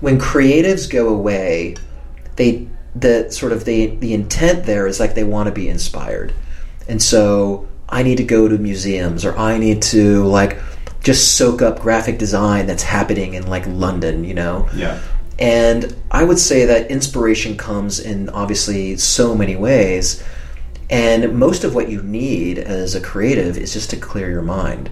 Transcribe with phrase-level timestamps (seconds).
[0.00, 1.76] when creatives go away,
[2.36, 6.32] they the sort of the the intent there is like they want to be inspired,
[6.88, 10.58] and so I need to go to museums or I need to like
[11.00, 14.68] just soak up graphic design that's happening in like London, you know.
[14.74, 15.00] Yeah.
[15.38, 20.22] And I would say that inspiration comes in obviously so many ways.
[20.90, 24.90] And most of what you need as a creative is just to clear your mind.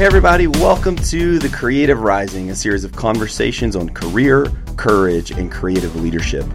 [0.00, 5.52] Hey, everybody, welcome to The Creative Rising, a series of conversations on career, courage, and
[5.52, 6.46] creative leadership.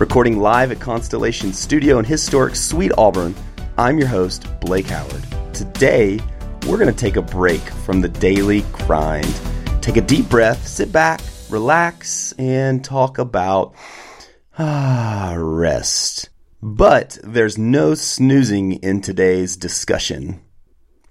[0.00, 3.34] Recording live at Constellation Studio in historic Sweet Auburn,
[3.76, 5.22] I'm your host, Blake Howard.
[5.52, 6.18] Today,
[6.66, 9.38] we're going to take a break from the daily grind.
[9.82, 13.74] Take a deep breath, sit back, relax, and talk about
[14.58, 16.30] ah, rest.
[16.62, 20.40] But there's no snoozing in today's discussion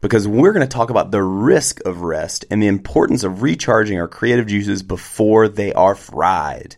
[0.03, 3.97] because we're going to talk about the risk of rest and the importance of recharging
[3.97, 6.75] our creative juices before they are fried.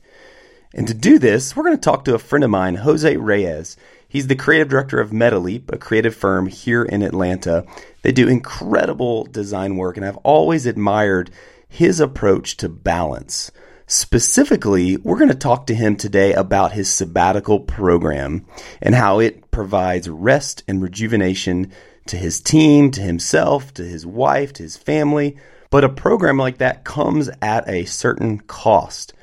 [0.76, 3.78] And to do this, we're going to talk to a friend of mine, Jose Reyes.
[4.08, 7.66] He's the creative director of MetaLeap, a creative firm here in Atlanta.
[8.04, 11.32] They do incredible design work, and I've always admired
[11.68, 13.52] his approach to balance.
[13.88, 18.46] Specifically, we're going to talk to him today about his sabbatical program
[18.84, 21.72] and how it provides rest and rejuvenation
[22.08, 25.38] to his team, to himself, to his wife, to his family.
[25.70, 29.14] But a program like that comes at a certain cost.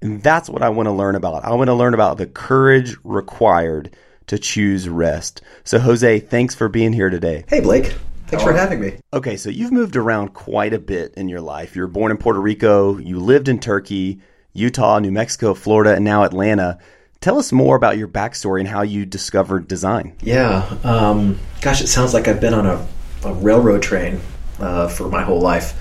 [0.00, 1.44] And that's what I want to learn about.
[1.44, 3.94] I want to learn about the courage required
[4.26, 5.42] to choose rest.
[5.64, 7.44] So, Jose, thanks for being here today.
[7.48, 7.94] Hey, Blake.
[8.26, 8.56] Thanks for oh.
[8.56, 8.94] having me.
[9.12, 11.76] Okay, so you've moved around quite a bit in your life.
[11.76, 14.20] You were born in Puerto Rico, you lived in Turkey,
[14.54, 16.78] Utah, New Mexico, Florida, and now Atlanta.
[17.22, 20.16] Tell us more about your backstory and how you discovered design.
[20.22, 20.68] Yeah.
[20.82, 22.84] Um, gosh, it sounds like I've been on a,
[23.24, 24.20] a railroad train
[24.58, 25.78] uh, for my whole life.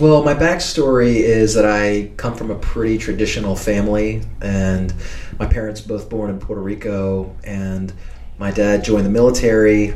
[0.00, 4.92] Well, my backstory is that I come from a pretty traditional family, and
[5.38, 7.92] my parents both born in Puerto Rico, and
[8.36, 9.94] my dad joined the military,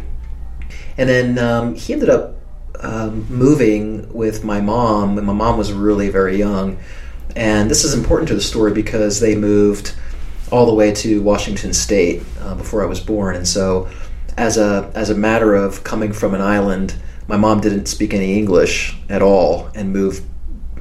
[0.97, 2.37] and then um, he ended up
[2.79, 6.79] um, moving with my mom, and my mom was really very young.
[7.35, 9.97] And this is important to the story because they moved
[10.51, 13.89] all the way to Washington State uh, before I was born, and so
[14.37, 16.95] as a as a matter of coming from an island,
[17.29, 20.23] my mom didn't speak any English at all and moved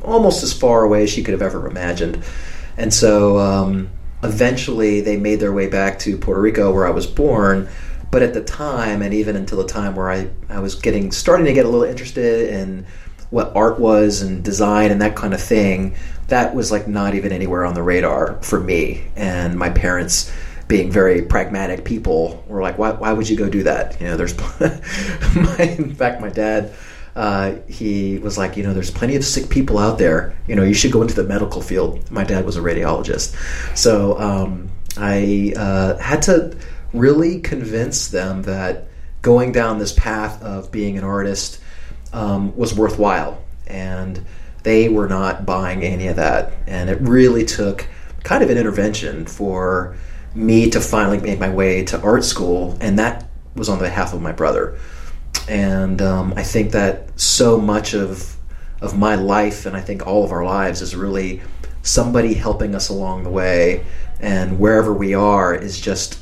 [0.01, 2.23] almost as far away as she could have ever imagined,
[2.77, 3.89] and so um,
[4.23, 7.69] eventually they made their way back to Puerto Rico where I was born.
[8.11, 11.47] But at the time, and even until the time where I, I was getting starting
[11.47, 12.85] to get a little interested in
[13.33, 15.95] what art was and design and that kind of thing,
[16.27, 19.03] that was like not even anywhere on the radar for me.
[19.15, 20.31] And my parents,
[20.67, 22.91] being very pragmatic people, were like, "Why?
[22.91, 23.99] Why would you go do that?
[23.99, 24.37] You know, there's."
[25.35, 26.73] my, in fact, my dad.
[27.15, 30.35] Uh, he was like, you know, there's plenty of sick people out there.
[30.47, 32.09] You know, you should go into the medical field.
[32.09, 33.35] My dad was a radiologist,
[33.75, 36.55] so um, I uh, had to
[36.91, 38.87] really convince them that
[39.23, 41.59] going down this path of being an artist
[42.13, 44.23] um, was worthwhile, and
[44.63, 46.53] they were not buying any of that.
[46.67, 47.87] And it really took
[48.23, 49.97] kind of an intervention for
[50.33, 54.21] me to finally make my way to art school, and that was on behalf of
[54.21, 54.77] my brother.
[55.47, 58.37] And um, I think that so much of
[58.81, 61.41] of my life, and I think all of our lives, is really
[61.83, 63.85] somebody helping us along the way,
[64.19, 66.19] and wherever we are is just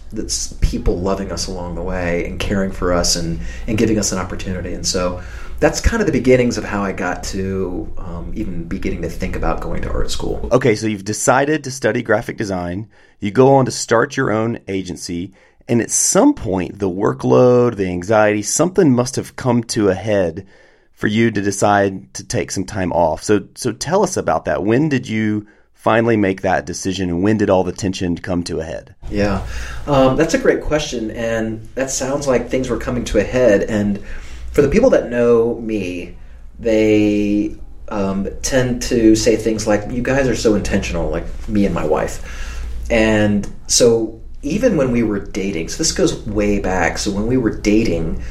[0.61, 4.17] people loving us along the way and caring for us and and giving us an
[4.17, 4.73] opportunity.
[4.73, 5.21] And so
[5.61, 9.35] that's kind of the beginnings of how I got to um, even beginning to think
[9.35, 10.49] about going to art school.
[10.51, 12.89] Okay, so you've decided to study graphic design.
[13.19, 15.33] You go on to start your own agency.
[15.67, 20.47] And at some point, the workload, the anxiety, something must have come to a head
[20.93, 23.21] for you to decide to take some time off.
[23.23, 24.63] So, so tell us about that.
[24.63, 28.59] When did you finally make that decision, and when did all the tension come to
[28.59, 28.95] a head?
[29.11, 29.47] Yeah,
[29.85, 33.63] um, that's a great question, and that sounds like things were coming to a head.
[33.63, 34.03] And
[34.51, 36.17] for the people that know me,
[36.59, 37.55] they
[37.89, 41.85] um, tend to say things like, "You guys are so intentional," like me and my
[41.85, 42.67] wife.
[42.89, 46.97] And so even when we were dating, so this goes way back.
[46.97, 48.23] So when we were dating,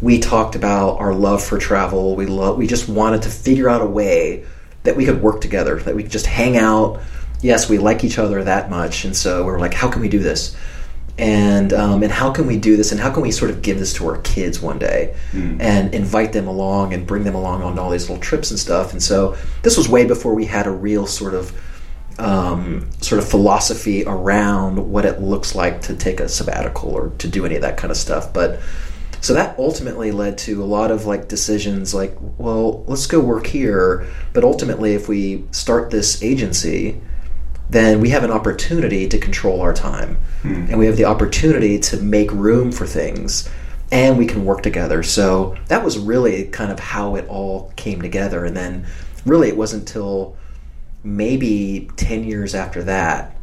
[0.00, 2.16] we talked about our love for travel.
[2.16, 4.44] We love, we just wanted to figure out a way
[4.82, 7.00] that we could work together, that we could just hang out.
[7.40, 10.08] Yes, we like each other that much, and so we are like, "How can we
[10.08, 10.56] do this?"
[11.18, 13.78] And um, and how can we do this and how can we sort of give
[13.78, 15.60] this to our kids one day mm.
[15.60, 18.92] and invite them along and bring them along on all these little trips and stuff
[18.92, 21.52] and so this was way before we had a real sort of
[22.18, 27.28] um, sort of philosophy around what it looks like to take a sabbatical or to
[27.28, 28.32] do any of that kind of stuff.
[28.32, 28.60] But
[29.20, 33.46] so that ultimately led to a lot of like decisions like, well, let's go work
[33.46, 34.06] here.
[34.32, 37.00] But ultimately, if we start this agency,
[37.72, 40.16] then we have an opportunity to control our time.
[40.42, 40.66] Hmm.
[40.68, 43.48] And we have the opportunity to make room for things
[43.90, 45.02] and we can work together.
[45.02, 48.44] So that was really kind of how it all came together.
[48.44, 48.86] And then
[49.26, 50.36] really it wasn't until
[51.04, 53.36] maybe 10 years after that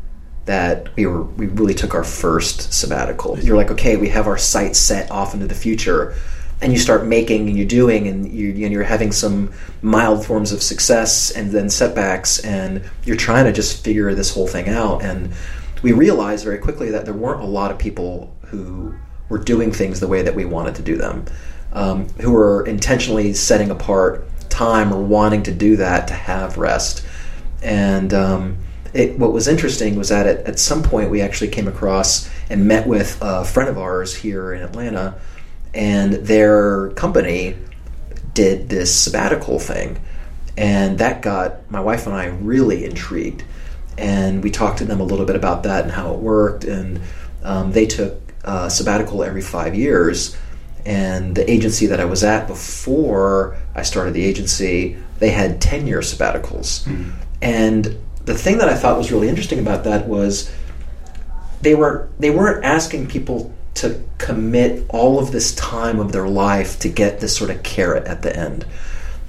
[0.46, 3.38] that we were we really took our first sabbatical.
[3.40, 6.16] You're like, okay, we have our sights set off into the future,
[6.62, 9.52] and you start making and you're doing, and you and you're having some
[9.82, 14.48] mild forms of success and then setbacks, and you're trying to just figure this whole
[14.48, 15.02] thing out.
[15.02, 15.32] And
[15.82, 18.94] we realized very quickly that there weren't a lot of people who
[19.30, 21.26] were doing things the way that we wanted to do them,
[21.72, 27.06] um, who were intentionally setting apart time or wanting to do that to have rest,
[27.62, 28.58] and um,
[28.94, 32.68] it, what was interesting was that at, at some point we actually came across and
[32.68, 35.16] met with a friend of ours here in Atlanta,
[35.74, 37.56] and their company
[38.34, 40.00] did this sabbatical thing.
[40.58, 43.44] And that got my wife and I really intrigued.
[43.98, 46.64] And we talked to them a little bit about that and how it worked.
[46.64, 47.02] And
[47.44, 50.38] um, they took a sabbatical every five years.
[50.86, 55.88] And the agency that I was at before I started the agency, they had 10
[55.88, 56.84] year sabbaticals.
[56.86, 57.12] Mm-hmm.
[57.42, 60.54] And the thing that I thought was really interesting about that was
[61.62, 66.80] they were they weren't asking people to commit all of this time of their life
[66.80, 68.66] to get this sort of carrot at the end.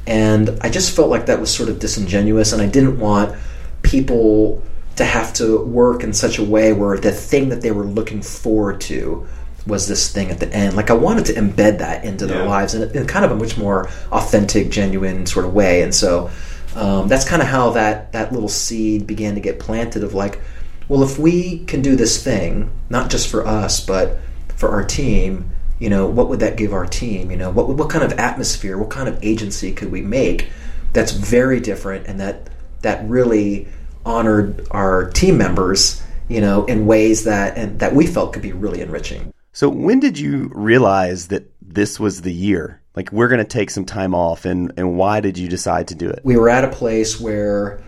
[0.07, 3.37] And I just felt like that was sort of disingenuous and I didn't want
[3.83, 4.63] people
[4.97, 8.23] to have to work in such a way where the thing that they were looking
[8.23, 9.27] forward to
[9.67, 10.75] was this thing at the end.
[10.75, 12.49] Like I wanted to embed that into their yeah.
[12.49, 15.83] lives in, in kind of a much more authentic, genuine sort of way.
[15.83, 16.31] And so
[16.75, 20.41] um, that's kind of how that that little seed began to get planted of like,
[20.89, 24.19] well, if we can do this thing, not just for us, but
[24.61, 27.31] for our team, you know, what would that give our team?
[27.31, 30.51] You know, what what kind of atmosphere, what kind of agency could we make
[30.93, 32.51] that's very different and that
[32.83, 33.67] that really
[34.05, 38.53] honored our team members, you know, in ways that and that we felt could be
[38.53, 39.33] really enriching.
[39.53, 43.71] So when did you realize that this was the year like we're going to take
[43.71, 46.65] some time off and and why did you decide to do it we were at
[46.65, 47.81] a place where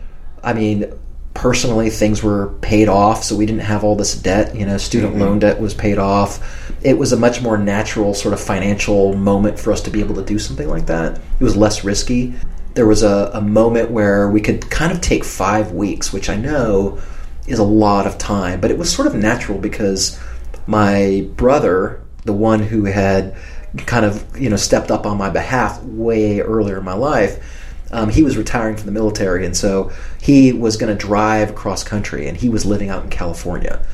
[0.44, 0.84] i mean
[1.34, 5.12] personally things were paid off so we didn't have all this debt you know student
[5.12, 5.22] mm-hmm.
[5.22, 9.58] loan debt was paid off it was a much more natural sort of financial moment
[9.58, 12.34] for us to be able to do something like that it was less risky
[12.74, 16.36] there was a, a moment where we could kind of take five weeks which i
[16.36, 17.00] know
[17.46, 20.20] is a lot of time but it was sort of natural because
[20.66, 23.34] my brother the one who had
[23.78, 27.60] kind of you know stepped up on my behalf way earlier in my life.
[27.92, 31.84] Um, he was retiring from the military, and so he was going to drive across
[31.84, 33.84] country, and he was living out in California.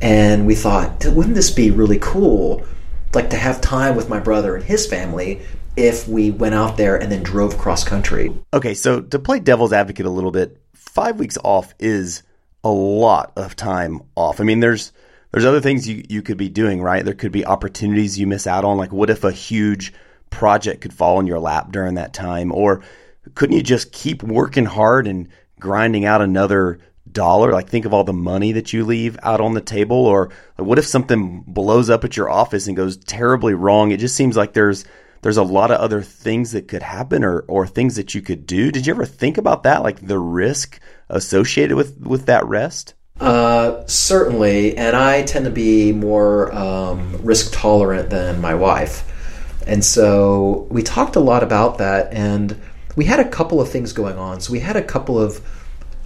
[0.00, 2.64] And we thought, wouldn't this be really cool,
[3.14, 5.40] like to have time with my brother and his family
[5.76, 8.34] if we went out there and then drove cross country?
[8.52, 12.22] Okay, so to play devil's advocate a little bit, five weeks off is
[12.62, 14.40] a lot of time off.
[14.40, 14.92] I mean, there's
[15.32, 17.04] there's other things you, you could be doing, right?
[17.04, 18.76] There could be opportunities you miss out on.
[18.76, 19.92] Like, what if a huge
[20.30, 22.52] project could fall in your lap during that time?
[22.52, 22.82] Or
[23.34, 25.28] couldn't you just keep working hard and
[25.60, 26.78] grinding out another
[27.10, 27.52] dollar?
[27.52, 29.96] Like, think of all the money that you leave out on the table.
[29.96, 33.90] Or what if something blows up at your office and goes terribly wrong?
[33.90, 34.84] It just seems like there's
[35.22, 38.44] there's a lot of other things that could happen or, or things that you could
[38.44, 38.70] do.
[38.70, 39.82] Did you ever think about that?
[39.82, 42.92] Like the risk associated with, with that rest?
[43.18, 49.10] Uh, certainly, and I tend to be more um, risk tolerant than my wife.
[49.66, 52.60] And so we talked a lot about that, and
[52.96, 54.40] we had a couple of things going on.
[54.40, 55.40] So we had a couple of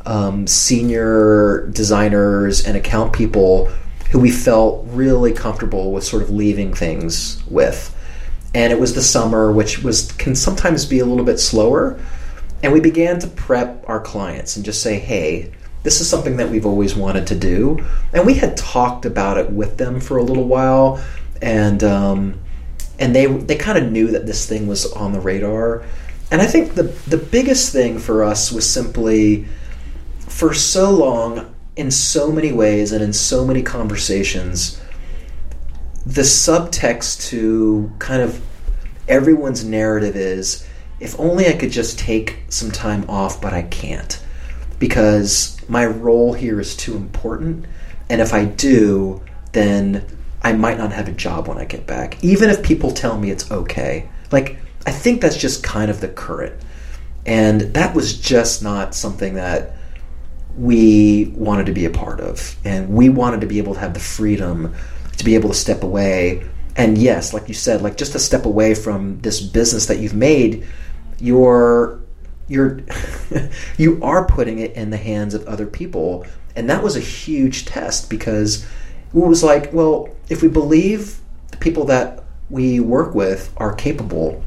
[0.06, 3.66] um, senior designers and account people
[4.10, 7.94] who we felt really comfortable with sort of leaving things with.
[8.54, 12.00] And it was the summer, which was can sometimes be a little bit slower.
[12.62, 15.52] And we began to prep our clients and just say, hey,
[15.82, 17.78] this is something that we've always wanted to do,
[18.12, 21.02] and we had talked about it with them for a little while,
[21.40, 22.40] and um,
[22.98, 25.84] and they they kind of knew that this thing was on the radar.
[26.30, 29.46] And I think the the biggest thing for us was simply
[30.20, 34.80] for so long, in so many ways, and in so many conversations,
[36.04, 38.40] the subtext to kind of
[39.08, 40.66] everyone's narrative is
[41.00, 44.20] if only I could just take some time off, but I can't
[44.78, 47.66] because my role here is too important.
[48.08, 50.04] And if I do, then
[50.42, 53.30] I might not have a job when I get back, even if people tell me
[53.30, 54.08] it's okay.
[54.30, 54.56] Like,
[54.88, 56.54] I think that's just kind of the current.
[57.26, 59.76] And that was just not something that
[60.56, 62.56] we wanted to be a part of.
[62.64, 64.74] And we wanted to be able to have the freedom
[65.18, 66.48] to be able to step away.
[66.74, 70.14] And yes, like you said, like just to step away from this business that you've
[70.14, 70.66] made,
[71.18, 72.00] you're
[72.48, 72.80] you're
[73.76, 76.24] you are putting it in the hands of other people.
[76.56, 78.70] And that was a huge test because it
[79.12, 84.42] was like, well, if we believe the people that we work with are capable,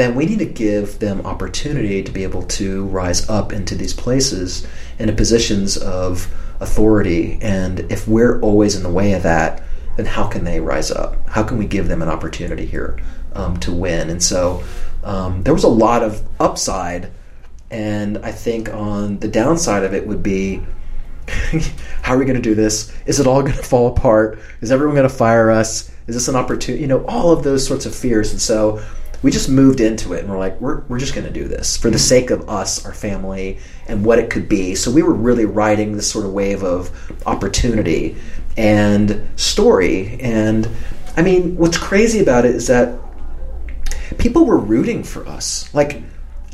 [0.00, 3.92] then we need to give them opportunity to be able to rise up into these
[3.92, 4.66] places
[4.98, 7.38] into positions of authority.
[7.40, 9.62] And if we're always in the way of that,
[9.96, 11.28] then how can they rise up?
[11.28, 13.00] How can we give them an opportunity here
[13.34, 14.10] um, to win?
[14.10, 14.62] And so
[15.02, 17.10] um, there was a lot of upside.
[17.70, 20.62] And I think on the downside of it would be
[22.02, 22.92] how are we going to do this?
[23.06, 24.38] Is it all going to fall apart?
[24.60, 25.90] Is everyone going to fire us?
[26.06, 26.82] Is this an opportunity?
[26.82, 28.32] You know, all of those sorts of fears.
[28.32, 28.82] And so
[29.22, 31.76] we just moved into it and we're like, we're, we're just going to do this
[31.76, 32.02] for the mm-hmm.
[32.02, 34.74] sake of us, our family, and what it could be.
[34.74, 36.90] So we were really riding this sort of wave of
[37.26, 38.16] opportunity
[38.56, 40.18] and story.
[40.20, 40.68] And
[41.16, 42.98] I mean, what's crazy about it is that
[44.18, 46.02] people were rooting for us, like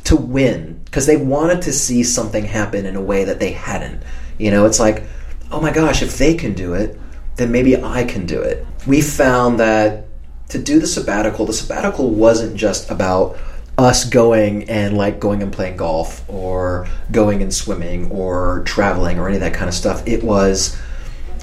[0.05, 4.03] to win, because they wanted to see something happen in a way that they hadn't.
[4.37, 5.03] You know, it's like,
[5.51, 6.99] oh my gosh, if they can do it,
[7.37, 8.65] then maybe I can do it.
[8.85, 10.06] We found that
[10.49, 13.37] to do the sabbatical, the sabbatical wasn't just about
[13.77, 19.27] us going and like going and playing golf or going and swimming or traveling or
[19.27, 20.07] any of that kind of stuff.
[20.07, 20.79] It was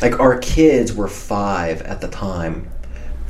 [0.03, 2.69] like our kids were five at the time,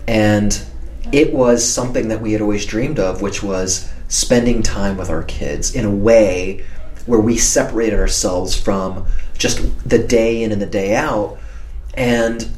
[0.08, 0.64] and
[1.12, 5.22] it was something that we had always dreamed of, which was spending time with our
[5.24, 6.64] kids in a way
[7.06, 11.38] where we separated ourselves from just the day in and the day out.
[11.94, 12.48] And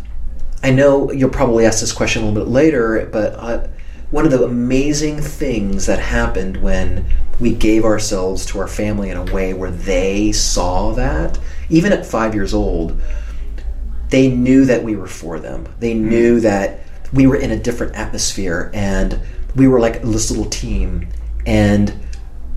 [0.62, 3.68] I know you'll probably ask this question a little bit later, but uh,
[4.10, 7.06] one of the amazing things that happened when
[7.38, 12.06] we gave ourselves to our family in a way where they saw that, even at
[12.06, 13.00] five years old,
[14.08, 15.68] they knew that we were for them.
[15.80, 16.08] They hmm.
[16.08, 16.80] knew that
[17.12, 19.20] we were in a different atmosphere and
[19.54, 21.08] we were like this little team.
[21.46, 21.94] And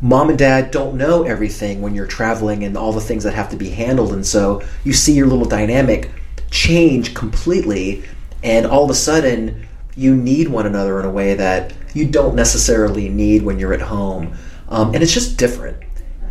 [0.02, 3.50] mom and dad don't know everything when you're traveling and all the things that have
[3.50, 4.14] to be handled.
[4.14, 6.12] And so you see your little dynamic
[6.50, 8.04] change completely.
[8.44, 12.36] And all of a sudden, you need one another in a way that you don't
[12.36, 14.38] necessarily need when you're at home.
[14.70, 15.78] Um, and it's just different.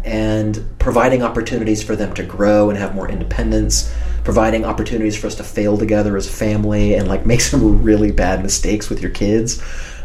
[0.04, 3.92] And providing opportunities for them to grow and have more independence,
[4.24, 8.10] providing opportunities for us to fail together as a family and like make some really
[8.10, 9.62] bad mistakes with your kids,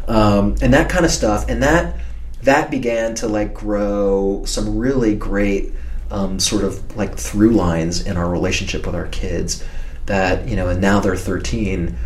[0.07, 1.47] um, and that kind of stuff.
[1.47, 1.95] And that
[2.41, 5.71] that began to like grow some really great
[6.11, 9.63] um, sort of like through lines in our relationship with our kids.
[10.05, 11.97] That you know, and now they're 13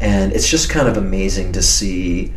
[0.00, 2.32] and it's just kind of amazing to see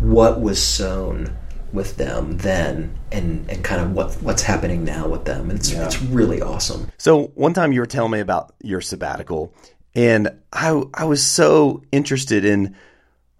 [0.00, 1.36] what was sown
[1.72, 5.50] with them then and and kind of what what's happening now with them.
[5.50, 5.86] It's yeah.
[5.86, 6.90] it's really awesome.
[6.98, 9.54] So one time you were telling me about your sabbatical
[9.94, 12.74] and i i was so interested in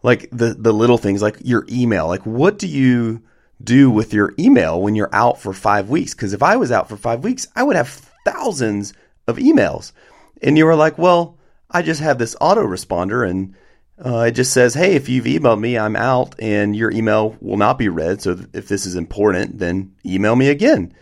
[0.02, 2.06] like the the little things like your email.
[2.06, 3.22] Like what do you
[3.62, 6.14] do with your email when you're out for 5 weeks?
[6.14, 7.88] Cuz if i was out for 5 weeks i would have
[8.24, 8.94] thousands
[9.26, 9.92] of emails
[10.42, 11.38] and you were like well
[11.70, 13.54] i just have this autoresponder and
[14.04, 17.56] uh, it just says, hey, if you've emailed me, I'm out and your email will
[17.56, 18.20] not be read.
[18.20, 20.92] So if this is important, then email me again.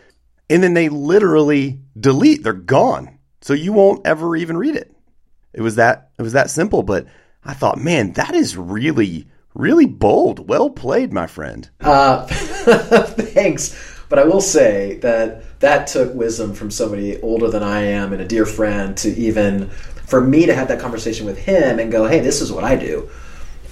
[0.50, 3.18] And then they literally delete, they're gone.
[3.40, 4.94] So you won't ever even read it.
[5.54, 7.06] It was that it was that simple, but
[7.44, 10.49] I thought, man, that is really really bold.
[10.49, 11.68] Well played, my friend.
[11.80, 13.76] Uh, thanks.
[14.09, 18.20] But I will say that that took wisdom from somebody older than I am and
[18.20, 19.68] a dear friend to even
[20.06, 22.76] for me to have that conversation with him and go, hey, this is what I
[22.76, 23.08] do.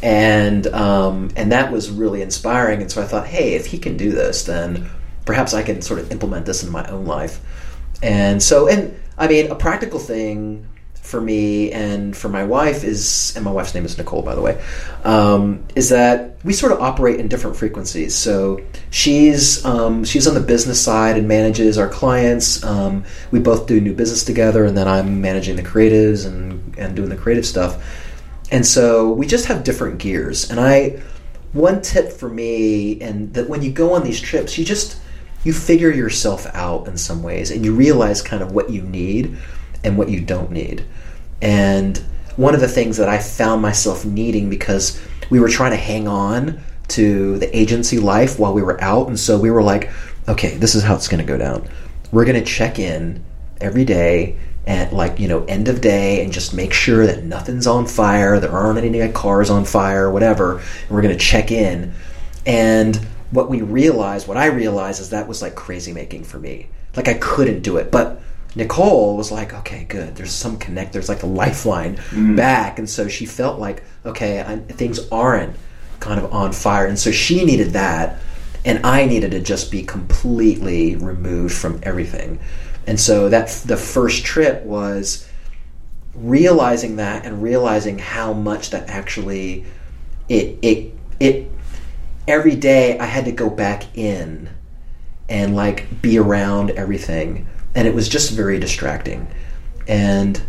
[0.02, 2.82] And um, and that was really inspiring.
[2.82, 4.88] And so I thought, hey, if he can do this, then
[5.24, 7.40] perhaps I can sort of implement this in my own life.
[8.02, 10.68] And so, and I mean, a practical thing
[11.08, 14.42] for me and for my wife is, and my wife's name is Nicole, by the
[14.42, 14.62] way,
[15.04, 18.14] um, is that we sort of operate in different frequencies.
[18.14, 18.60] So
[18.90, 22.62] she's um, she's on the business side and manages our clients.
[22.62, 26.94] Um, we both do new business together, and then I'm managing the creatives and and
[26.94, 27.82] doing the creative stuff.
[28.50, 30.50] And so we just have different gears.
[30.50, 31.00] And I,
[31.52, 35.00] one tip for me, and that when you go on these trips, you just
[35.42, 39.38] you figure yourself out in some ways, and you realize kind of what you need
[39.84, 40.84] and what you don't need.
[41.40, 41.98] And
[42.36, 46.06] one of the things that I found myself needing because we were trying to hang
[46.08, 49.08] on to the agency life while we were out.
[49.08, 49.90] And so we were like,
[50.28, 51.68] okay, this is how it's going to go down.
[52.12, 53.24] We're going to check in
[53.60, 57.66] every day at like, you know, end of day and just make sure that nothing's
[57.66, 60.58] on fire, there aren't any cars on fire, whatever.
[60.58, 61.92] And we're going to check in.
[62.46, 62.96] And
[63.30, 66.68] what we realized, what I realized is that was like crazy making for me.
[66.96, 67.90] Like I couldn't do it.
[67.90, 68.20] But
[68.54, 70.16] Nicole was like, okay, good.
[70.16, 70.92] There's some connect.
[70.92, 72.36] There's like a lifeline Mm-hmm.
[72.36, 75.54] back, and so she felt like, okay, I, things aren't
[76.00, 78.18] kind of on fire, and so she needed that,
[78.64, 82.40] and I needed to just be completely removed from everything,
[82.86, 85.28] and so that the first trip was
[86.14, 89.64] realizing that and realizing how much that actually
[90.28, 91.48] it it it
[92.26, 94.48] every day I had to go back in
[95.28, 97.46] and like be around everything
[97.78, 99.28] and it was just very distracting.
[99.86, 100.42] And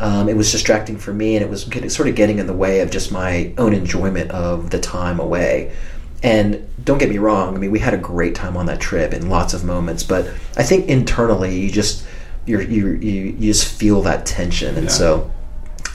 [0.00, 2.52] um, it was distracting for me and it was getting, sort of getting in the
[2.52, 5.74] way of just my own enjoyment of the time away.
[6.22, 9.14] And don't get me wrong i mean we had a great time on that trip
[9.14, 10.26] and lots of moments but
[10.58, 12.04] i think internally you just
[12.44, 14.74] you're, you you you just feel that tension.
[14.76, 14.90] And Yeah.
[14.90, 15.30] so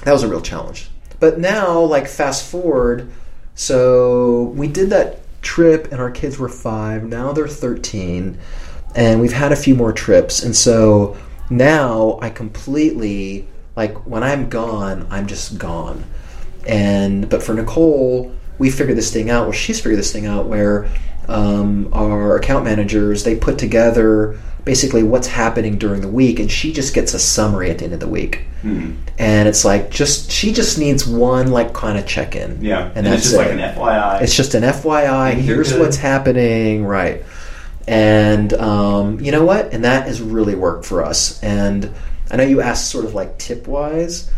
[0.04, 0.90] that was a real challenge.
[1.20, 3.12] But now like fast forward
[3.54, 7.04] so we did that trip and our kids were five.
[7.04, 8.38] Now they're 13
[8.96, 11.16] and we've had a few more trips and so
[11.50, 16.04] now i completely like when i'm gone i'm just gone
[16.68, 20.46] and but for nicole we figured this thing out well she's figured this thing out
[20.48, 20.90] where
[21.28, 26.74] um, our account managers they put together basically what's happening during the week and she
[26.74, 28.92] just gets a summary at the end of the week Hmm.
[29.18, 32.98] and it's like just she just needs one like kind of check in Yeah, and,
[32.98, 33.38] and, that's it's just it.
[33.38, 34.22] like an FYI.
[34.22, 35.34] It's just an FYI.
[35.36, 37.24] Here's what's happening, right?
[37.88, 39.74] And um, you know what?
[39.74, 41.42] And that has really worked for us.
[41.44, 41.92] And
[42.30, 44.30] I know you asked sort of like tip wise.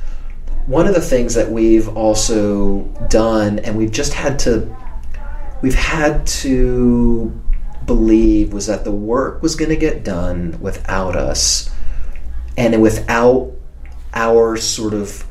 [0.67, 4.73] One of the things that we've also done, and we've just had to,
[5.61, 7.37] we've had to
[7.85, 11.69] believe was that the work was going to get done without us,
[12.55, 13.51] and without
[14.13, 15.25] our sort of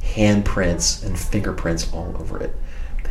[0.00, 2.54] handprints and fingerprints all over it.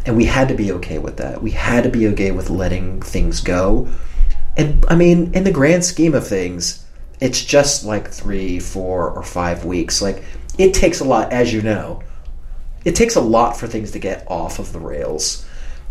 [0.06, 1.42] And we had to be okay with that.
[1.42, 3.90] We had to be okay with letting things go.
[4.58, 6.86] And I mean, in the grand scheme of things,
[7.20, 10.02] it's just like three, four, or five weeks.
[10.02, 10.24] Like,
[10.58, 12.02] it takes a lot, as you know.
[12.84, 15.46] It takes a lot for things to get off of the rails.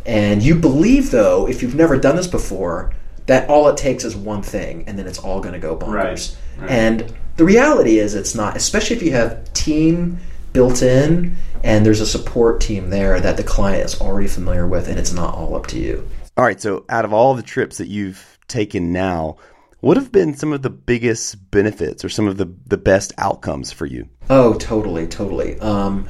[0.06, 2.94] And you believe, though, if you've never done this before,
[3.26, 5.92] that all it takes is one thing, and then it's all going to go bonkers.
[5.92, 6.70] Right, right.
[6.70, 10.18] And the reality is, it's not, especially if you have team
[10.52, 14.86] built in and there's a support team there that the client is already familiar with,
[14.88, 16.08] and it's not all up to you.
[16.36, 19.36] All right, so out of all the trips that you've taken now,
[19.80, 23.70] what have been some of the biggest benefits or some of the, the best outcomes
[23.70, 24.08] for you?
[24.30, 25.58] Oh, totally, totally.
[25.60, 26.08] Um,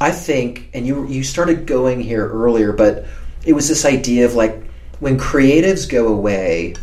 [0.00, 3.06] I think, and you you started going here earlier, but
[3.44, 4.60] it was this idea of like
[4.98, 6.74] when creatives go away,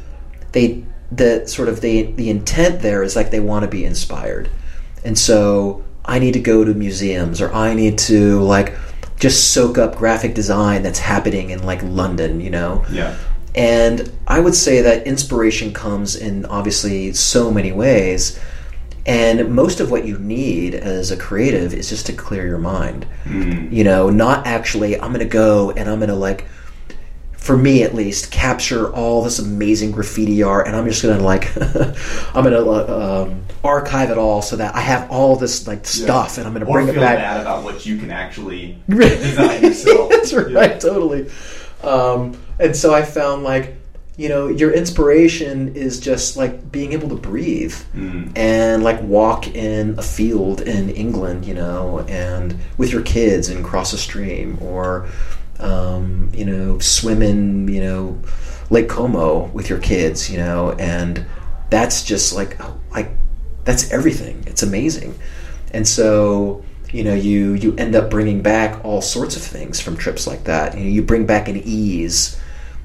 [0.53, 4.49] they the sort of the the intent there is like they want to be inspired,
[5.03, 8.77] and so I need to go to museums or I need to like
[9.17, 12.85] just soak up graphic design that's happening in like London, you know.
[12.89, 13.17] Yeah.
[13.55, 18.39] And I would say that inspiration comes in obviously so many ways.
[19.05, 23.07] And most of what you need as a creative is just to clear your mind.
[23.73, 26.47] You know, not actually, I'm going to go and I'm going to like,
[27.31, 31.23] for me at least, capture all this amazing graffiti art and I'm just going to
[31.23, 31.49] like,
[32.35, 36.37] I'm going to um, archive it all so that I have all this like stuff
[36.37, 37.17] and I'm going to bring it back.
[37.17, 40.09] bad about what you can actually design yourself.
[40.11, 41.31] That's right, totally.
[41.83, 43.75] Um, and so I found like,
[44.17, 47.75] you know, your inspiration is just like being able to breathe
[48.35, 53.63] and like walk in a field in England, you know, and with your kids and
[53.63, 55.07] cross a stream or,
[55.59, 58.19] um, you know, swim in, you know,
[58.69, 61.25] Lake Como with your kids, you know, and
[61.69, 62.59] that's just like,
[62.91, 63.11] like,
[63.63, 64.43] that's everything.
[64.47, 65.17] It's amazing.
[65.71, 69.95] And so, you know, you you end up bringing back all sorts of things from
[69.95, 70.77] trips like that.
[70.77, 72.39] You know, you bring back an ease.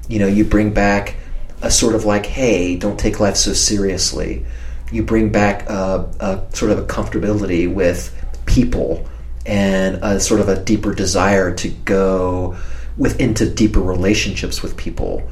[0.07, 1.15] You know, you bring back
[1.61, 4.45] a sort of like, hey, don't take life so seriously.
[4.91, 8.13] You bring back a, a sort of a comfortability with
[8.45, 9.07] people
[9.45, 12.57] and a sort of a deeper desire to go
[12.97, 15.27] with into deeper relationships with people.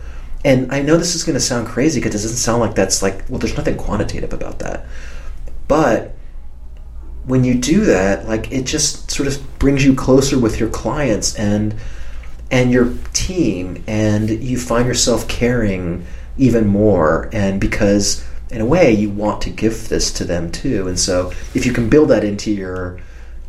[0.46, 3.02] And I know this is going to sound crazy because it doesn't sound like that's
[3.02, 4.86] like well, there's nothing quantitative about that,
[5.68, 6.16] but
[7.26, 11.36] when you do that, like it just sort of brings you closer with your clients
[11.36, 11.74] and
[12.54, 16.06] and your team, and you find yourself caring
[16.38, 17.28] even more.
[17.34, 20.88] And because in a way, you want to give this to them too.
[20.88, 23.00] And so, if you can build that into your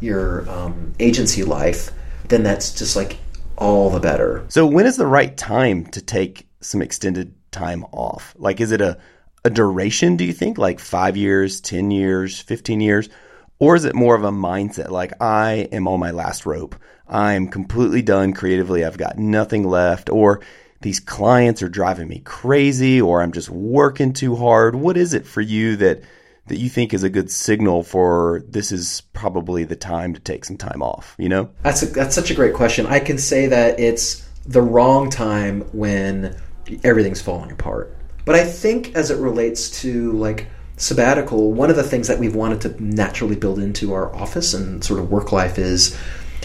[0.01, 1.91] your um, agency life,
[2.29, 3.19] then that's just like
[3.59, 4.45] all the better.
[4.49, 8.35] So when is the right time to take some extended time off?
[8.39, 8.99] Like is it a
[9.45, 10.57] a duration, do you think?
[10.57, 13.11] Like 5 years, 10 years, 15 years?
[13.59, 16.75] Or is it more of a mindset like I am on my last rope.
[17.09, 18.85] I'm completely done creatively.
[18.85, 20.41] I've got nothing left or
[20.81, 24.75] these clients are driving me crazy or I'm just working too hard.
[24.75, 26.03] What is it for you that
[26.47, 30.45] that you think is a good signal for this is probably the time to take
[30.45, 31.15] some time off?
[31.19, 32.87] You know, that's a, that's such a great question.
[32.87, 36.37] I can say that it's the wrong time when
[36.83, 37.97] everything's falling apart.
[38.25, 42.35] But I think as it relates to like sabbatical, one of the things that we've
[42.35, 45.99] wanted to naturally build into our office and sort of work life is,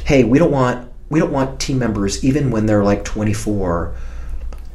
[0.06, 3.96] hey, we don't want we don't want team members even when they're like 24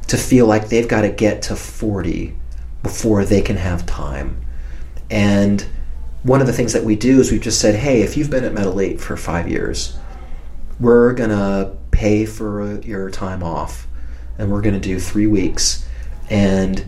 [0.07, 2.35] to feel like they've got to get to 40
[2.83, 4.39] before they can have time.
[5.09, 5.65] And
[6.23, 8.43] one of the things that we do is we've just said, hey, if you've been
[8.43, 9.97] at Metal 8 for five years,
[10.79, 13.87] we're going to pay for uh, your time off
[14.37, 15.87] and we're going to do three weeks.
[16.29, 16.85] And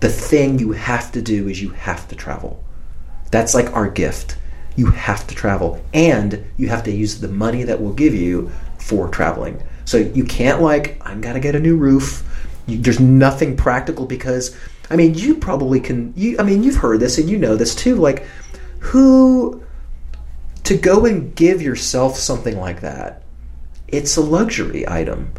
[0.00, 2.62] the thing you have to do is you have to travel.
[3.30, 4.36] That's like our gift.
[4.76, 8.50] You have to travel, and you have to use the money that we'll give you
[8.78, 9.62] for traveling.
[9.84, 12.22] So you can't like I'm gonna get a new roof.
[12.66, 14.56] You, there's nothing practical because
[14.90, 16.12] I mean you probably can.
[16.16, 17.96] You I mean you've heard this and you know this too.
[17.96, 18.26] Like
[18.80, 19.62] who
[20.64, 23.22] to go and give yourself something like that?
[23.88, 25.32] It's a luxury item,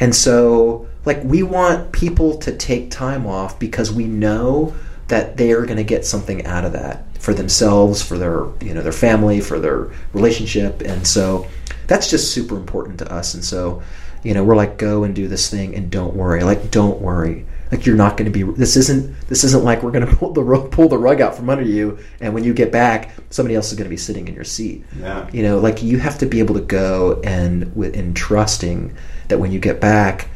[0.00, 4.74] and so like we want people to take time off because we know
[5.08, 8.74] that they are going to get something out of that for themselves for their you
[8.74, 10.80] know their family for their relationship.
[10.80, 11.46] And so
[11.86, 13.34] that's just super important to us.
[13.34, 13.82] And so
[14.24, 16.42] you know we're like go and do this thing and don't worry.
[16.42, 17.46] Like don't worry.
[17.70, 20.32] Like you're not going to be this isn't this isn't like we're going to pull
[20.32, 21.98] the rug, pull the rug out from under you.
[22.20, 24.84] And when you get back somebody else is going to be sitting in your seat.
[24.98, 25.28] Yeah.
[25.30, 28.96] you know like you have to be able to go and with in trusting
[29.28, 30.28] that when you get back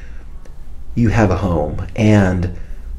[0.95, 2.57] you have a home and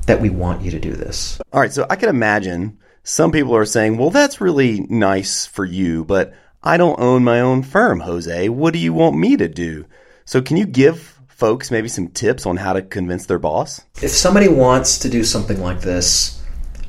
[0.07, 1.39] that we want you to do this.
[1.53, 5.63] All right, so I can imagine some people are saying, well, that's really nice for
[5.63, 8.49] you, but I don't own my own firm, Jose.
[8.49, 9.85] What do you want me to do?
[10.25, 13.85] So, can you give folks maybe some tips on how to convince their boss?
[14.01, 16.41] If somebody wants to do something like this,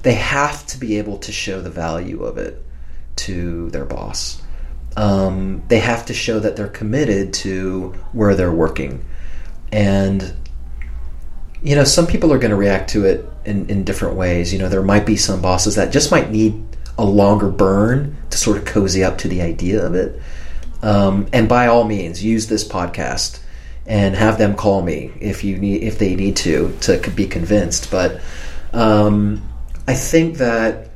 [0.03, 2.65] they have to be able to show the value of it
[3.17, 4.41] to their boss.
[4.97, 9.05] Um, they have to show that they're committed to where they're working.
[9.71, 10.35] And
[11.67, 14.53] you know, some people are going to react to it in, in different ways.
[14.53, 16.65] You know, there might be some bosses that just might need
[16.97, 20.23] a longer burn to sort of cozy up to the idea of it.
[20.81, 23.41] Um, and by all means, use this podcast
[23.85, 27.91] and have them call me if you need if they need to to be convinced.
[27.91, 28.21] But
[28.73, 29.43] um,
[29.89, 30.91] I think that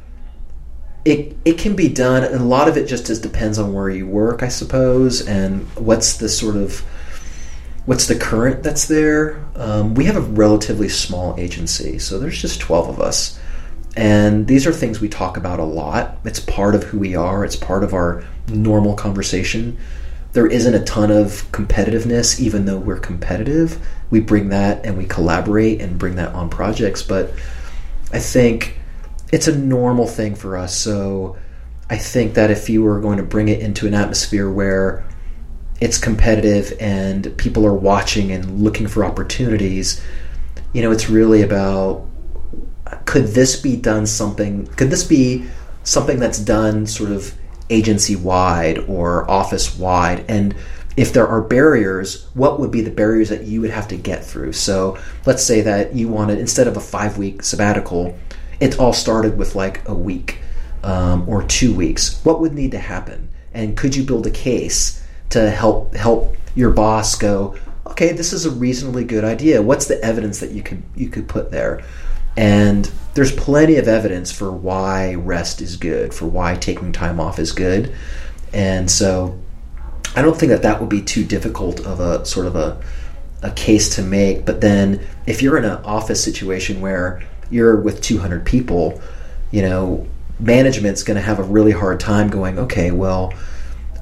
[1.04, 4.06] it it can be done, and a lot of it just depends on where you
[4.06, 6.84] work, I suppose, and what's the sort of
[7.86, 9.44] what's the current that's there?
[9.56, 13.38] Um, we have a relatively small agency, so there's just 12 of us.
[13.96, 16.18] And these are things we talk about a lot.
[16.24, 19.78] It's part of who we are, it's part of our normal conversation.
[20.32, 23.84] There isn't a ton of competitiveness, even though we're competitive.
[24.10, 27.02] We bring that and we collaborate and bring that on projects.
[27.02, 27.32] But
[28.12, 28.78] I think
[29.32, 30.76] it's a normal thing for us.
[30.76, 31.36] So
[31.88, 35.04] I think that if you were going to bring it into an atmosphere where
[35.80, 40.04] it's competitive and people are watching and looking for opportunities,
[40.72, 42.06] you know, it's really about
[43.06, 45.44] could this be done something could this be
[45.84, 47.34] something that's done sort of
[47.70, 50.54] agency wide or office wide and
[50.96, 54.24] if there are barriers what would be the barriers that you would have to get
[54.24, 54.52] through?
[54.52, 58.18] So let's say that you wanted instead of a five week sabbatical
[58.58, 60.38] it all started with like a week
[60.82, 62.22] um, or two weeks.
[62.24, 63.28] What would need to happen?
[63.54, 64.99] And could you build a case
[65.30, 69.62] to help help your boss go, okay, this is a reasonably good idea.
[69.62, 71.82] What's the evidence that you could you could put there?
[72.36, 77.38] And there's plenty of evidence for why rest is good, for why taking time off
[77.38, 77.94] is good.
[78.52, 79.38] And so
[80.14, 82.80] I don't think that that would be too difficult of a sort of a
[83.42, 84.44] a case to make.
[84.44, 89.00] But then if you're in an office situation where you're with 200 people,
[89.50, 90.06] you know,
[90.38, 93.32] management's going to have a really hard time going, okay, well,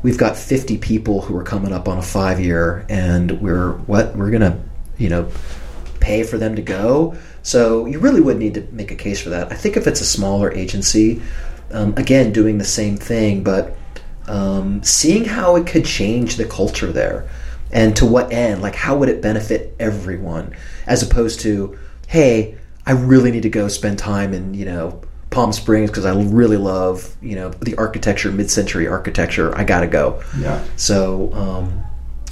[0.02, 4.16] we've got 50 people who are coming up on a five year and we're what
[4.16, 4.62] we're gonna
[4.96, 5.30] you know
[6.00, 7.16] pay for them to go?
[7.42, 9.50] So you really would need to make a case for that.
[9.52, 11.22] I think if it's a smaller agency
[11.72, 13.76] um, again doing the same thing but
[14.26, 17.28] um, seeing how it could change the culture there
[17.72, 20.54] and to what end like how would it benefit everyone?
[20.86, 22.56] As opposed to hey
[22.86, 26.56] i really need to go spend time in you know Palm Springs because I really
[26.56, 29.56] love you know the architecture, mid-century architecture.
[29.56, 30.22] I gotta go.
[30.38, 30.62] Yeah.
[30.76, 31.84] So um,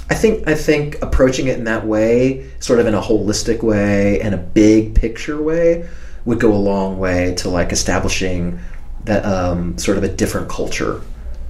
[0.09, 4.21] I think I think approaching it in that way, sort of in a holistic way
[4.21, 5.87] and a big picture way,
[6.25, 8.59] would go a long way to like establishing
[9.03, 11.01] that um, sort of a different culture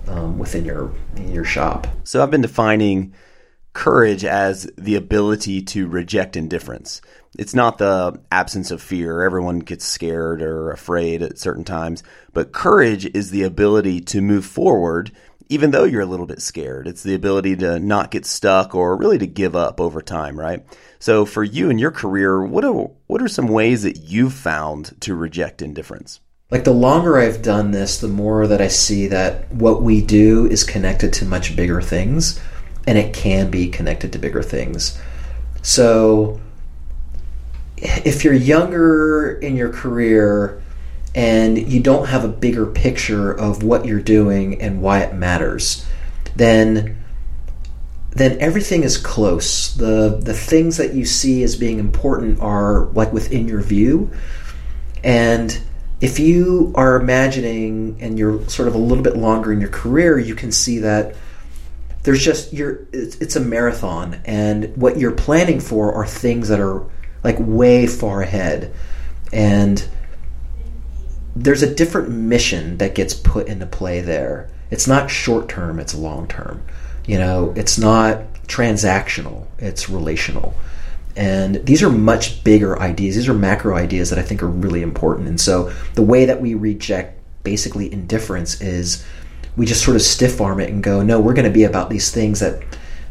[0.08, 0.92] um, within your
[1.28, 1.88] your shop.
[2.04, 3.14] So I've been defining
[3.78, 7.00] courage as the ability to reject indifference.
[7.38, 9.22] It's not the absence of fear.
[9.22, 12.02] Everyone gets scared or afraid at certain times,
[12.34, 15.12] but courage is the ability to move forward
[15.50, 16.88] even though you're a little bit scared.
[16.88, 20.66] It's the ability to not get stuck or really to give up over time, right?
[21.00, 22.74] So for you in your career, what are
[23.06, 26.20] what are some ways that you've found to reject indifference?
[26.50, 30.48] Like the longer I've done this, the more that I see that what we do
[30.48, 32.42] is connected to much bigger things
[32.88, 35.00] and it can be connected to bigger things.
[35.62, 36.40] So
[37.78, 40.64] if you're younger in your career
[41.14, 45.86] and you don't have a bigger picture of what you're doing and why it matters,
[46.36, 47.04] then
[48.12, 49.76] then everything is close.
[49.76, 54.10] The the things that you see as being important are like within your view.
[55.04, 55.60] And
[56.00, 60.18] if you are imagining and you're sort of a little bit longer in your career,
[60.18, 61.16] you can see that
[62.08, 66.58] there's just you're it's, it's a marathon and what you're planning for are things that
[66.58, 66.90] are
[67.22, 68.74] like way far ahead.
[69.34, 69.86] And
[71.36, 74.50] there's a different mission that gets put into play there.
[74.72, 76.64] It's not short term, it's long term.
[77.06, 80.56] You know, it's not transactional, it's relational.
[81.18, 83.18] And these are much bigger ideas.
[83.18, 85.28] These are macro ideas that I think are really important.
[85.28, 89.06] And so the way that we reject basically indifference is
[89.58, 91.90] we just sort of stiff arm it and go, no, we're going to be about
[91.90, 92.64] these things that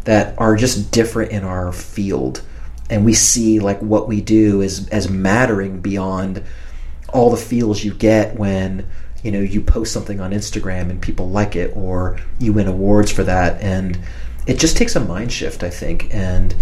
[0.05, 2.41] that are just different in our field.
[2.89, 6.45] And we see like what we do is as mattering beyond
[7.13, 8.89] all the feels you get when
[9.25, 13.11] you know you post something on Instagram and people like it or you win awards
[13.11, 13.61] for that.
[13.61, 13.99] And
[14.47, 16.15] it just takes a mind shift I think.
[16.15, 16.55] And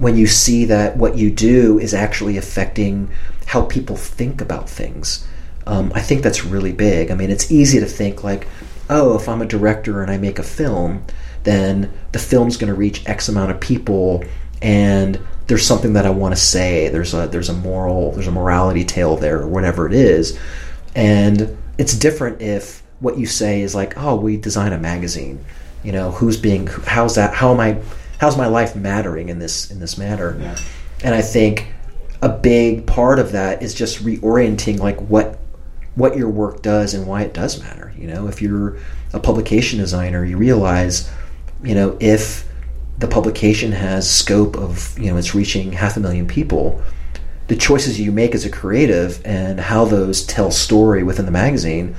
[0.00, 3.08] when you see that what you do is actually affecting
[3.46, 5.26] how people think about things
[5.68, 7.10] um, I think that's really big.
[7.10, 8.48] I mean it's easy to think like
[8.90, 11.04] oh if I'm a director and I make a film
[11.44, 14.24] then the film's going to reach X amount of people
[14.60, 16.88] and there's something that I want to say.
[16.88, 20.38] There's a there's a moral there's a morality tale there or whatever it is,
[20.94, 25.44] and it's different if what you say is like, oh, we design a magazine.
[25.82, 27.34] You know, who's being how's that?
[27.34, 27.80] How am I?
[28.18, 30.36] How's my life mattering in this in this matter?
[30.38, 30.58] Yeah.
[31.02, 31.66] And I think
[32.20, 35.37] a big part of that is just reorienting like what
[35.98, 37.92] what your work does and why it does matter.
[37.96, 38.78] You know, if you're
[39.12, 41.10] a publication designer, you realize,
[41.62, 42.48] you know, if
[42.98, 46.82] the publication has scope of you know it's reaching half a million people
[47.46, 51.94] the choices you make as a creative and how those tell story within the magazine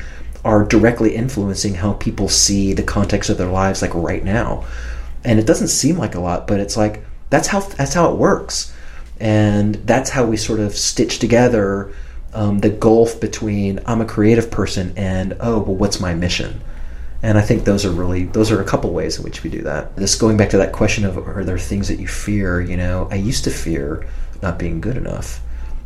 [0.46, 4.66] are directly influencing how people see the context of their lives like right now
[5.24, 8.18] and it doesn't seem like a lot but it's like that's how that's how it
[8.18, 8.74] works
[9.20, 11.94] and that's how we sort of stitch together
[12.34, 16.62] um, the gulf between i'm a creative person and oh well what's my mission
[17.22, 19.62] and I think those are really those are a couple ways in which we do
[19.64, 19.96] that.
[19.96, 22.62] This going back to that question of are there things that you fear?
[22.62, 24.08] You know, I used to fear
[24.42, 25.42] not being good enough,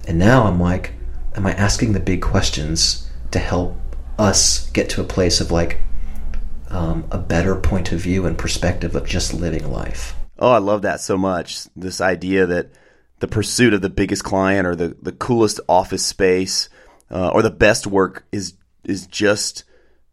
[0.08, 0.94] and now I'm like,
[1.36, 3.80] am I asking the big questions to help
[4.20, 5.80] us get to a place of like
[6.70, 10.16] um, a better point of view and perspective of just living life?
[10.38, 11.66] Oh, I love that so much.
[11.76, 12.70] This idea that
[13.24, 16.68] the pursuit of the biggest client or the the coolest office space
[17.10, 19.64] uh, or the best work is is just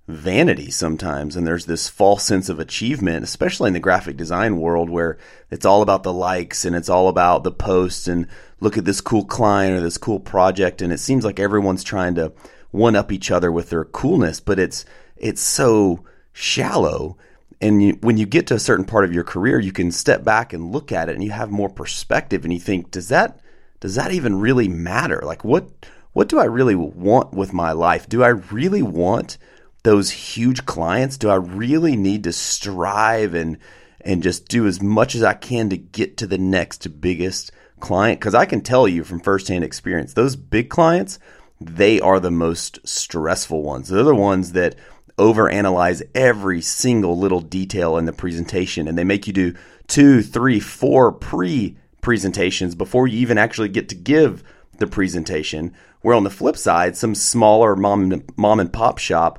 [0.07, 1.35] vanity sometimes.
[1.35, 5.19] And there's this false sense of achievement especially in the graphic design world where
[5.51, 8.29] it's all about the likes and it's all about the posts and
[8.61, 10.81] look at this cool client or this cool project.
[10.81, 12.33] And it seems like everyone's trying to
[12.71, 14.85] one up each other with their coolness but it's
[15.17, 17.17] it's so shallow
[17.61, 20.25] and you, when you get to a certain part of your career you can step
[20.25, 23.41] back and look at it and you have more perspective and you think does that
[23.81, 25.69] does that even really matter like what
[26.13, 29.39] what do I really want with my life do I really want
[29.83, 31.17] those huge clients?
[31.17, 33.59] Do I really need to strive and
[34.03, 38.19] and just do as much as I can to get to the next biggest client?
[38.21, 41.19] Because I can tell you from firsthand experience, those big clients,
[41.61, 43.89] they are the most stressful ones.
[43.89, 44.77] They're the ones that
[45.21, 49.55] overanalyze every single little detail in the presentation and they make you do
[49.87, 54.43] two, three, four pre presentations before you even actually get to give
[54.79, 55.75] the presentation.
[56.01, 59.39] Where on the flip side, some smaller mom, mom and pop shop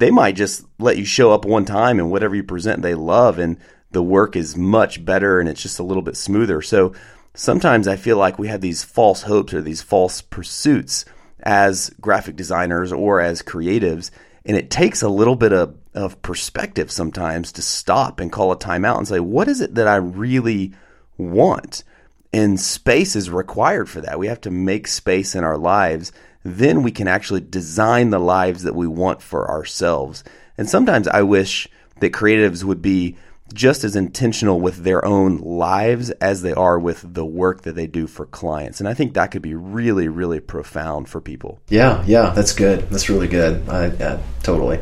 [0.00, 3.38] they might just let you show up one time and whatever you present they love
[3.38, 3.58] and
[3.90, 6.62] the work is much better and it's just a little bit smoother.
[6.62, 6.94] So
[7.34, 11.04] sometimes I feel like we have these false hopes or these false pursuits
[11.42, 14.10] as graphic designers or as creatives.
[14.44, 18.58] And it takes a little bit of, of perspective sometimes to stop and call a
[18.58, 20.72] timeout and say, what is it that I really
[21.18, 21.84] want?
[22.32, 24.18] And space is required for that.
[24.18, 28.62] We have to make space in our lives then we can actually design the lives
[28.62, 30.24] that we want for ourselves.
[30.56, 31.68] And sometimes I wish
[32.00, 33.16] that creatives would be
[33.52, 37.86] just as intentional with their own lives as they are with the work that they
[37.86, 38.80] do for clients.
[38.80, 41.60] And I think that could be really, really profound for people.
[41.68, 42.88] Yeah, yeah, that's good.
[42.90, 43.68] That's really good.
[43.68, 44.80] I, yeah, totally.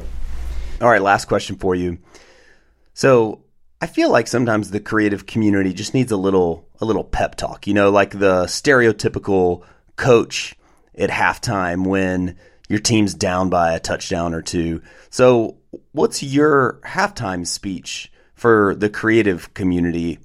[0.81, 1.99] All right, last question for you.
[2.95, 3.45] So
[3.81, 7.67] I feel like sometimes the creative community just needs a little a little pep talk.
[7.67, 9.65] You know, like the stereotypical
[9.97, 10.55] coach
[10.97, 12.37] at halftime when
[12.69, 14.83] your team's down by a touchdown or two.
[15.11, 15.57] So,
[15.93, 20.19] what's your halftime speech for the creative community?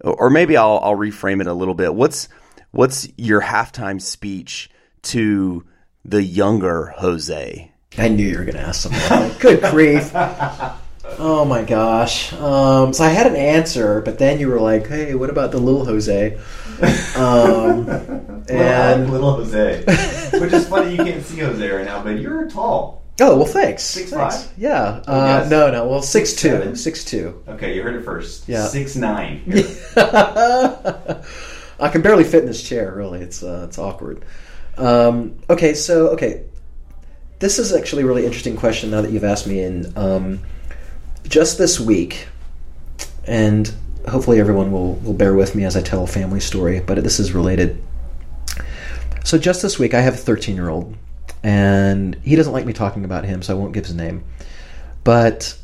[0.00, 1.94] Or maybe I'll, I'll reframe it a little bit.
[1.94, 2.28] What's
[2.70, 4.70] what's your halftime speech
[5.02, 5.64] to
[6.04, 7.72] the younger Jose?
[7.96, 9.38] I knew you were going to ask something.
[9.38, 10.10] Good grief.
[11.16, 12.32] Oh my gosh.
[12.32, 15.58] Um, so I had an answer, but then you were like, "Hey, what about the
[15.58, 16.38] little Jose?"
[17.16, 17.88] Um,
[18.48, 19.84] and little Jose,
[20.40, 20.96] which is funny.
[20.96, 23.03] You can't see Jose right now, but you're tall.
[23.20, 23.82] Oh well, thanks.
[23.84, 24.44] Six thanks.
[24.46, 24.52] five?
[24.58, 25.02] Yeah.
[25.06, 25.50] Oh, Uh, yes.
[25.50, 25.86] No, no.
[25.86, 26.48] Well, six, Six two.
[26.48, 26.76] seven?
[26.76, 27.42] Six two.
[27.48, 28.48] Okay, you heard it first.
[28.48, 28.66] Yeah.
[28.66, 29.42] six nine.
[29.96, 32.92] I can barely fit in this chair.
[32.94, 34.24] Really, it's uh, it's awkward.
[34.76, 36.44] Um, okay, so okay,
[37.38, 38.90] this is actually a really interesting question.
[38.90, 40.40] Now that you've asked me, and um,
[41.28, 42.26] just this week,
[43.26, 43.72] and
[44.08, 46.80] hopefully everyone will will bear with me as I tell a family story.
[46.80, 47.80] But this is related.
[49.24, 50.94] So just this week, I have a 13 year old,
[51.44, 54.24] and he doesn't like me talking about him, so I won't give his name.
[55.04, 55.56] But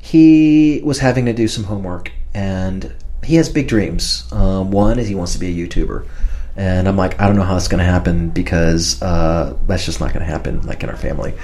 [0.00, 4.30] he was having to do some homework, and he has big dreams.
[4.32, 6.08] Um, one is he wants to be a YouTuber,
[6.56, 10.00] and I'm like, I don't know how that's going to happen because uh, that's just
[10.00, 11.34] not going to happen, like in our family.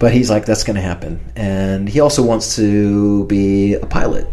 [0.00, 4.26] But he's like, that's going to happen, and he also wants to be a pilot,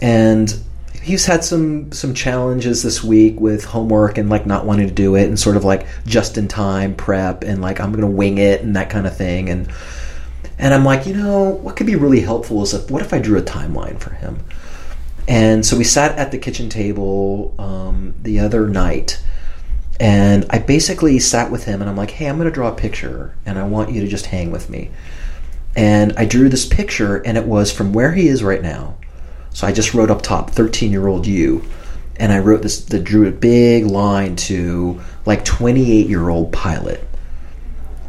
[0.00, 0.56] and
[1.04, 5.16] he's had some some challenges this week with homework and like not wanting to do
[5.16, 8.62] it and sort of like just in time prep and like I'm gonna wing it
[8.62, 9.50] and that kind of thing.
[9.50, 9.70] And
[10.58, 13.18] and I'm like you know what could be really helpful is if what if I
[13.18, 14.38] drew a timeline for him?
[15.28, 19.22] And so we sat at the kitchen table um, the other night
[20.00, 23.36] and I basically sat with him and I'm like hey I'm gonna draw a picture
[23.44, 24.90] and I want you to just hang with me.
[25.76, 28.96] And I drew this picture and it was from where he is right now
[29.54, 31.64] so I just wrote up top 13 year old you.
[32.16, 37.06] And I wrote this, the, drew a big line to like 28 year old pilot.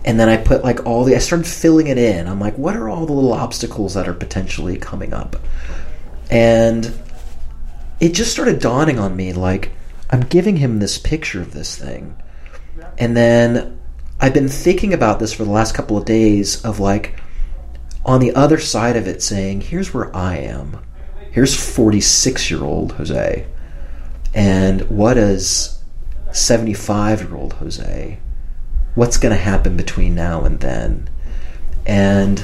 [0.03, 2.27] And then I put like all the, I started filling it in.
[2.27, 5.35] I'm like, what are all the little obstacles that are potentially coming up?
[6.31, 6.91] And
[7.99, 9.71] it just started dawning on me like,
[10.09, 12.15] I'm giving him this picture of this thing.
[12.97, 13.79] And then
[14.19, 17.19] I've been thinking about this for the last couple of days of like,
[18.03, 20.79] on the other side of it saying, here's where I am
[21.35, 23.45] here's 46 year old Jose,
[24.33, 25.83] and what is
[26.31, 28.17] 75 year old Jose?
[28.95, 31.09] What's going to happen between now and then?
[31.85, 32.39] And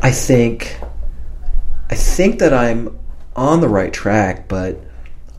[0.00, 0.78] I think,
[1.90, 2.96] I think that I'm
[3.34, 4.80] on the right track, but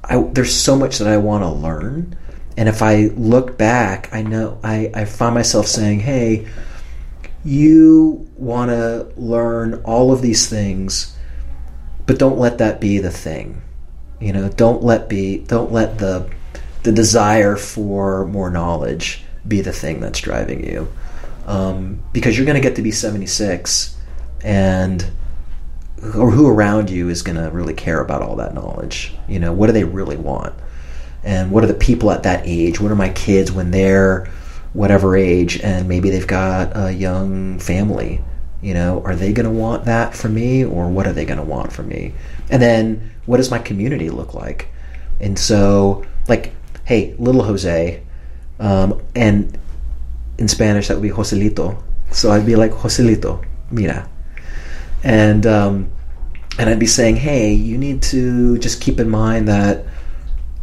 [0.04, 2.18] I, there's so much that I want to learn.
[2.58, 6.46] And if I look back, I know I, I find myself saying, hey,
[7.46, 11.15] you want to learn all of these things
[12.06, 13.62] but don't let that be the thing.
[14.20, 16.30] You know don't let be don't let the
[16.84, 20.88] the desire for more knowledge be the thing that's driving you.
[21.46, 23.96] Um, because you're going to get to be 76
[24.44, 25.06] and
[26.16, 29.14] or who around you is going to really care about all that knowledge.
[29.28, 30.54] You know what do they really want?
[31.24, 32.80] And what are the people at that age?
[32.80, 34.28] What are my kids when they're
[34.74, 38.22] whatever age and maybe they've got a young family
[38.66, 41.38] you know, are they going to want that from me or what are they going
[41.38, 42.12] to want from me?
[42.50, 44.70] And then what does my community look like?
[45.22, 46.52] And so, like,
[46.84, 48.02] hey, little Jose,
[48.60, 49.56] um, and
[50.40, 51.80] in Spanish that would be Joselito.
[52.10, 54.10] So I'd be like, Joselito, mira.
[55.04, 55.92] And, um,
[56.58, 59.86] and I'd be saying, hey, you need to just keep in mind that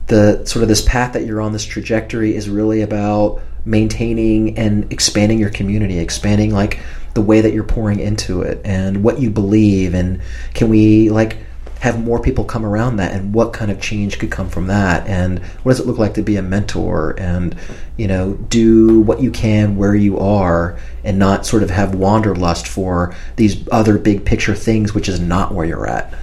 [0.08, 4.90] the sort of this path that you're on, this trajectory is really about maintaining and
[4.92, 6.80] expanding your community, expanding like
[7.14, 9.94] the way that you're pouring into it and what you believe.
[9.94, 10.20] And
[10.54, 11.36] can we like
[11.80, 13.12] have more people come around that?
[13.12, 15.06] And what kind of change could come from that?
[15.06, 17.14] And what does it look like to be a mentor?
[17.18, 17.56] And
[17.96, 22.66] you know do what you can where you are and not sort of have wanderlust
[22.66, 26.14] for these other big picture things which is not where you're at.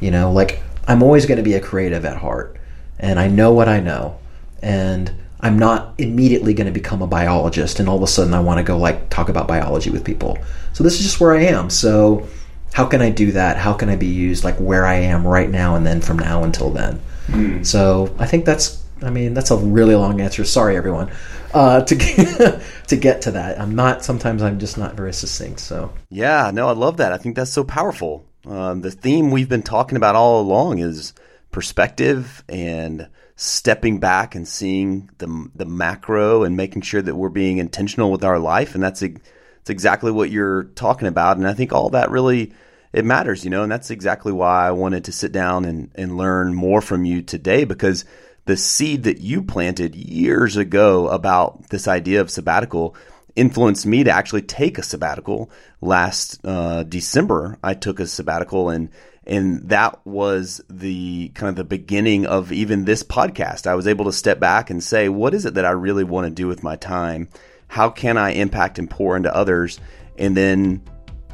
[0.00, 2.58] You know like i'm always going to be a creative at heart
[2.98, 4.18] and i know what i know.
[4.62, 5.12] And
[5.44, 8.58] I'm not immediately going to become a biologist and all of a sudden I want
[8.58, 10.38] to go like talk about biology with people.
[10.72, 11.68] So this is just where I am.
[11.68, 12.26] So
[12.72, 13.58] how can I do that?
[13.58, 16.44] How can I be used like where I am right now and then from now
[16.44, 16.98] until then?
[17.26, 17.66] Mm.
[17.66, 20.44] So I think that's I mean that's a really long answer.
[20.44, 21.10] Sorry everyone.
[21.52, 23.60] Uh, to get, to get to that.
[23.60, 25.60] I'm not sometimes I'm just not very succinct.
[25.60, 27.12] So Yeah, no, I love that.
[27.12, 28.24] I think that's so powerful.
[28.46, 31.12] Um, the theme we've been talking about all along is
[31.50, 37.58] perspective and stepping back and seeing the the macro and making sure that we're being
[37.58, 41.36] intentional with our life, and that's it's exactly what you're talking about.
[41.36, 42.52] And I think all that really
[42.94, 46.16] it matters, you know, and that's exactly why I wanted to sit down and, and
[46.16, 48.04] learn more from you today because
[48.44, 52.94] the seed that you planted years ago about this idea of sabbatical
[53.34, 57.58] influenced me to actually take a sabbatical last uh, December.
[57.64, 58.90] I took a sabbatical and
[59.26, 63.66] and that was the kind of the beginning of even this podcast.
[63.66, 66.26] I was able to step back and say, what is it that I really want
[66.26, 67.28] to do with my time?
[67.68, 69.80] How can I impact and pour into others?
[70.18, 70.82] And then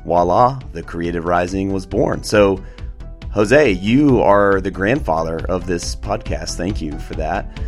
[0.05, 2.23] voila, the Creative Rising was born.
[2.23, 2.65] So,
[3.33, 6.57] Jose, you are the grandfather of this podcast.
[6.57, 7.61] Thank you for that.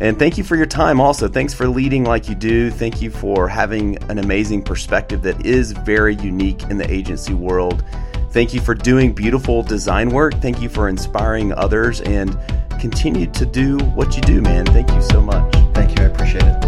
[0.00, 1.26] And thank you for your time also.
[1.26, 2.70] Thanks for leading like you do.
[2.70, 7.84] Thank you for having an amazing perspective that is very unique in the agency world.
[8.30, 10.34] Thank you for doing beautiful design work.
[10.34, 12.38] Thank you for inspiring others and
[12.78, 14.64] continue to do what you do, man.
[14.66, 15.52] Thank you so much.
[15.74, 16.04] Thank you.
[16.04, 16.64] I appreciate it.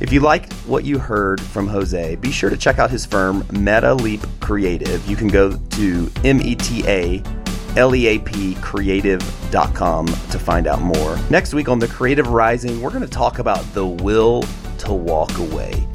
[0.00, 3.44] If you liked what you heard from Jose, be sure to check out his firm,
[3.50, 5.04] Meta Leap Creative.
[5.06, 7.22] You can go to M E T A
[7.76, 11.18] L E A P creative.com to find out more.
[11.30, 14.44] Next week on The Creative Rising, we're going to talk about the will
[14.78, 15.86] to walk away.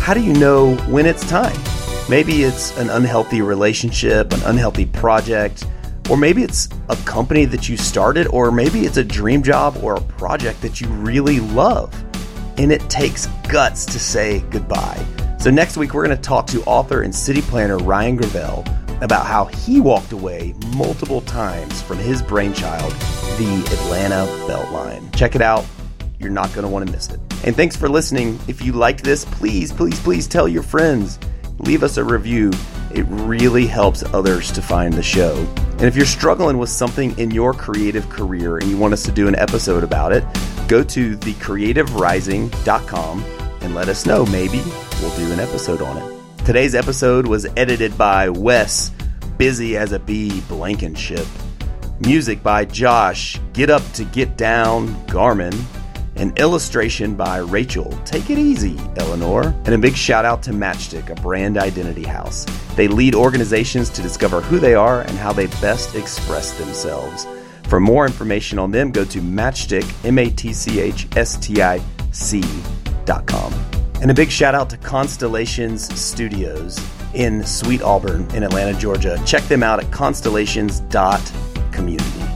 [0.00, 1.56] How do you know when it's time?
[2.08, 5.66] Maybe it's an unhealthy relationship, an unhealthy project,
[6.08, 9.94] or maybe it's a company that you started, or maybe it's a dream job or
[9.94, 11.94] a project that you really love
[12.60, 15.04] and it takes guts to say goodbye.
[15.38, 18.64] So, next week, we're going to talk to author and city planner Ryan Gravel
[19.00, 22.92] about how he walked away multiple times from his brainchild,
[23.38, 25.12] the Atlanta Beltline.
[25.14, 25.64] Check it out.
[26.18, 27.18] You're not going to want to miss it.
[27.44, 28.38] And thanks for listening.
[28.46, 31.18] If you liked this, please, please, please tell your friends.
[31.58, 32.50] Leave us a review.
[32.92, 35.34] It really helps others to find the show.
[35.72, 39.12] And if you're struggling with something in your creative career and you want us to
[39.12, 40.24] do an episode about it,
[40.68, 43.24] go to thecreativerising.com
[43.62, 44.26] and let us know.
[44.26, 44.62] Maybe
[45.00, 46.19] we'll do an episode on it.
[46.44, 48.90] Today's episode was edited by Wes,
[49.36, 51.26] busy as a bee Blankenship.
[52.00, 55.54] Music by Josh, Get Up to Get Down, Garmin.
[56.16, 57.96] An illustration by Rachel.
[58.04, 59.54] Take it easy, Eleanor.
[59.64, 62.46] And a big shout out to Matchstick, a brand identity house.
[62.74, 67.26] They lead organizations to discover who they are and how they best express themselves.
[67.68, 70.64] For more information on them, go to matchstick, M-A-T-C-H-S-T-I-C
[73.04, 73.69] dot com.
[74.00, 76.80] And a big shout out to Constellations Studios
[77.12, 79.20] in Sweet Auburn in Atlanta, Georgia.
[79.26, 82.29] Check them out at constellations.community.